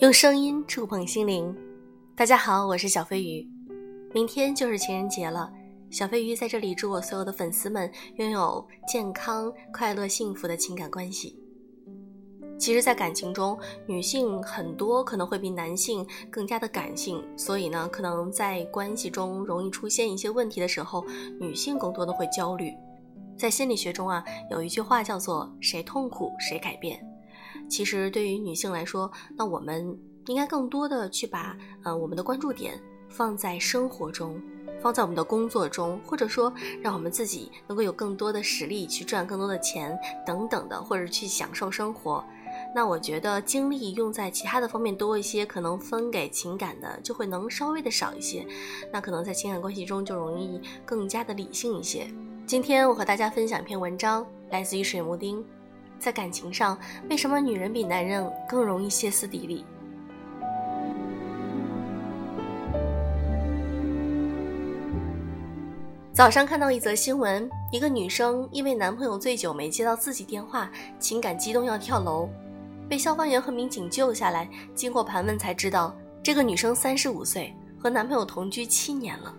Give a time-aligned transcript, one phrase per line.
[0.00, 1.54] 用声音触碰心灵，
[2.16, 3.46] 大家好，我是小飞鱼。
[4.14, 5.52] 明天就是情人节了，
[5.90, 11.38] 小飞鱼在这里祝我所有的粉丝们拥有健康、快乐、幸福的情感关系。
[12.58, 21.04] 其实，在感情中，女性很多可能会比男性更加的感性，所以呢，可能在关系中容易出现一些问题的时候，
[21.38, 22.72] 女性更多的会焦虑。
[23.36, 26.98] 在心理学中啊，有一句话叫做“谁痛苦谁改变”。
[27.70, 34.38] 其实对于女性来说，那我们应该更多的去把呃我们的关注点放在生活中，
[34.82, 36.52] 放在我们的工作中，或者说
[36.82, 42.22] 让我们自己能够有更多的实力去赚更多的钱等等的，或者去享受生活。
[42.74, 48.44] 那我觉得精力用在其他的方面多一些，可能分给情感的就会能稍微的少一些。
[48.92, 52.08] 那可能在情感关系中就容易更加的理性一些。
[52.46, 55.44] 今天我和大家分享一篇文章，来自于水木丁。
[56.00, 56.76] 在感情上，
[57.10, 59.64] 为什么女人比男人更容易歇斯底里？
[66.12, 72.28] 早上看到一则新闻，一个女生因为男朋友醉酒没接到自己电话，情感激动要跳楼，
[72.88, 74.48] 被消防员和民警救下来。
[74.74, 79.34] 经过盘问才知道，这个女生三十五岁，和男朋友同居七年了。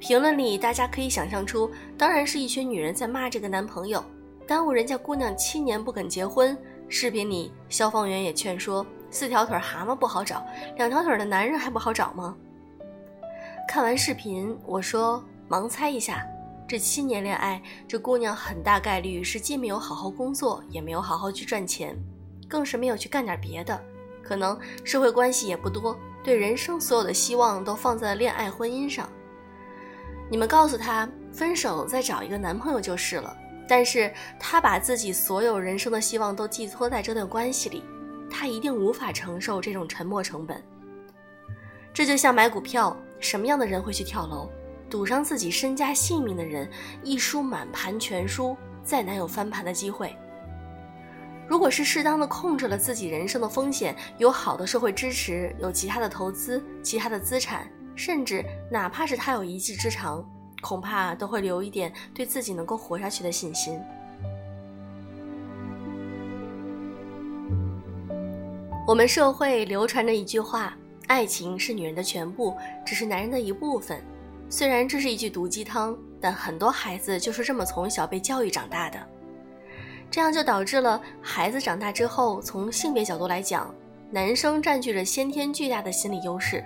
[0.00, 4.04] 评论里大家可以想象出，当然是一群女人在骂这个男朋友。
[4.46, 6.56] 耽误人家姑娘七年不肯结婚。
[6.88, 10.44] 视频里，消防员也劝说：四条腿蛤蟆不好找，
[10.76, 12.36] 两条腿的男人还不好找吗？
[13.66, 16.26] 看完视频，我说盲猜一下，
[16.68, 21.96] 这七年恋爱，这姑娘很大概率是既没有好好工作，也没有好好去赚钱，
[22.46, 23.80] 更是没有去干点别的，
[24.22, 29.08] 可能社会关系也不多，对人生所有的希望都放在了恋爱婚姻上。
[30.28, 33.34] 你们告诉她分手再找一个男朋友就是了。
[33.72, 37.82] 但是他把自己所有人生的希望都寄托在这段关系里，
[38.30, 40.62] 他一定无法承受这种沉没成本。
[41.90, 44.50] 这就像买股票，什么样的人会去跳楼？
[44.90, 46.68] 赌上自己身家性命的人，
[47.02, 50.14] 一输满盘全输，再难有翻盘的机会。
[51.48, 57.66] 如果是适当的控制了自己人生的风险，有好的社会支持，有其他的投资、其他的资产，
[57.96, 60.22] 甚至哪怕是他有一技之长。
[60.62, 63.78] 恐怕都会留一点对自己能够活下去的信心。
[68.86, 74.02] 我们社会流传着一句话：“爱情是女人的全部，只是男人的一部分。”
[74.48, 78.98] 虽然这是一句毒鸡汤，但很多孩子就是这么从小被教育长大的。
[80.10, 83.74] 这样就导致了孩子长大之后，从性别角度来讲，
[84.10, 86.62] 男生占据着先天巨大的心理优势。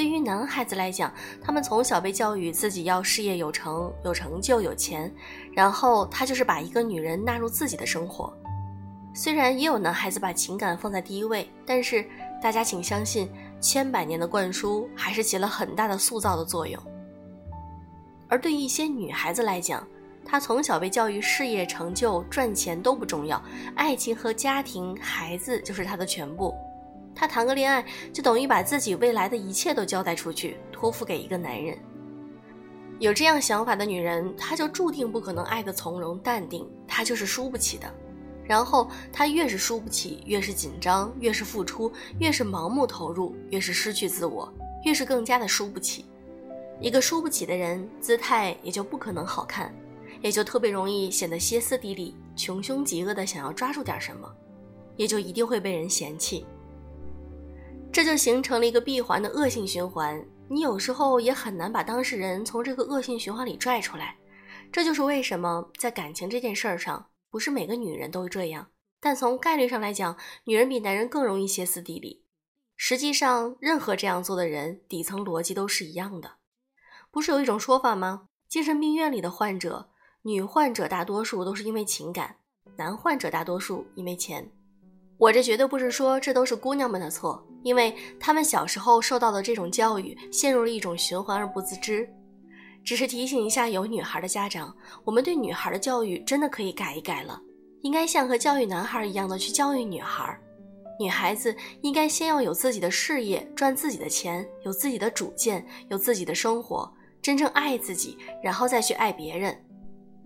[0.00, 1.12] 对于男孩子来讲，
[1.42, 5.14] 他们从小被教育自己要事业有成、有成就、有钱，
[5.52, 8.32] 然后他就是把一个女人纳入自己的生活。
[9.12, 12.02] 虽然也有男孩子把情感放在第一位，但是
[12.42, 16.82] 大家请相信，千百年的灌输还是起了很大的塑造的作用。
[18.26, 19.86] 而对于一些女孩子来讲，
[20.24, 23.38] 她从小被教育事业成就、赚钱都不重要，
[23.74, 26.54] 爱情和家庭、孩子就是她的全部。
[27.20, 31.78] 她谈个恋爱，就等于把自己未来的一切都交代出去，托付给一个男人。
[32.98, 37.92] 有这样想法的女人，她就注定不可能爱得从容淡定，她就是输不起的。
[38.42, 44.50] 然后她越是输不起，越是紧张，越是付出，越是盲目投入，越是失去自我，
[44.86, 46.06] 越是更加的输不起。
[46.80, 49.70] 一个输不起的人，姿态也就不可能好看，
[50.22, 54.26] 也就特别容易显得歇斯底里、穷凶极恶的想要抓住点什么，
[54.96, 56.46] 也就一定会被人嫌弃。
[58.00, 64.16] 这就形成了一个闭环的恶性循环，你有时候也很难把当事人从这个恶性循环里拽出来。
[64.72, 68.68] 这就是为什么在感情这件事儿上，不是每个女人都这样，
[69.02, 72.24] 但从概率上来讲，女人比男人更容易歇斯底里。
[72.74, 76.36] 实际上，任何这样做的人，底层逻辑都是一样的。
[77.10, 78.28] 不是有一种说法吗？
[78.48, 79.90] 精神病院里的患者，
[80.22, 82.36] 女患者大多数都是因为情感，
[82.78, 84.50] 男患者大多数因为钱。
[85.20, 92.08] 我这绝对不是说这都是姑娘们的错，因为她们小时候受到的这种教育，陷入了一种循环而不自知。
[92.82, 94.74] 只是提醒一下有女孩的家长，
[95.04, 97.38] 我们对女孩的教育真的可以改一改了，
[97.82, 100.34] 应该像和教育男孩一样的去教育女孩。
[100.98, 106.90] 女孩子应该先要有自己的事业，赚自己的钱，有自己的主见，有自己的生活，
[107.20, 109.54] 真正爱自己，然后再去爱别人。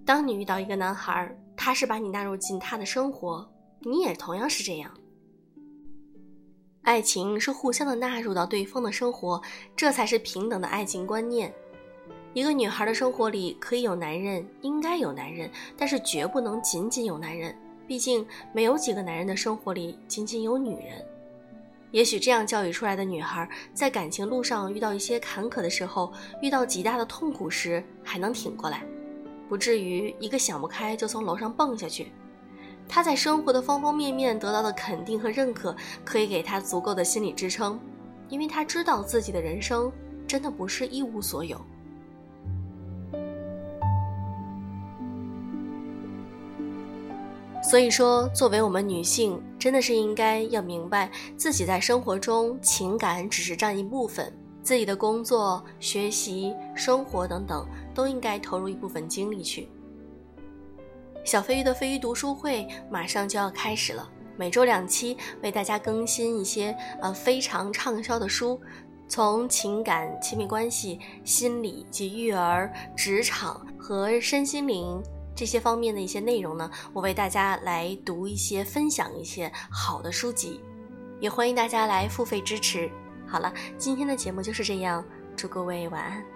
[0.07, 3.49] 当你遇到一个男孩，他是把你纳入进他的生活。
[3.85, 4.91] 你也同样是这样。
[6.83, 9.41] 爱情是互相的纳入到对方的生活，
[9.77, 11.53] 这才是平等的爱情观念。
[12.33, 17.57] 一个女孩的生活里可以有男人，应该有男人，但是绝不能仅仅有男人。
[17.87, 21.07] 毕竟没有几个男人的生活里仅仅有女人。
[21.91, 28.85] 也许这样教育出来的女孩，在感情路上遇到一些坎坷的时候，遇到极大的痛苦时，还能挺过来，
[29.49, 32.11] 不至于一个想不开就从楼上蹦下去。
[32.89, 37.79] 她在生活的方方面面得到的肯定和认可，可以给她足够的心理支撑，
[38.29, 39.91] 因为她知道自己的人生
[40.27, 41.61] 真的不是一无所有。
[47.63, 54.31] 所以说，作为我们女性，真的是应该要明白，自己在生活中情感只是占一部分，
[54.63, 59.67] 自己的工作、学习、生活等等，都应该投入一部分精力去。
[61.25, 64.07] 小飞鱼的飞鱼读书会马上就要开始了，
[64.37, 68.61] 每周两期为大家更新一些呃非常畅销的书，
[69.09, 75.03] 从情感、亲密关系、心理及育儿、职场和身心灵。
[75.35, 80.61] 这些方面的一些内容呢，我为大家来读一些、分享一些好的书籍，
[81.21, 82.89] 也欢迎大家来付费支持。
[83.27, 85.03] 好了，今天的节目就是这样，
[85.35, 86.34] 祝各位晚安。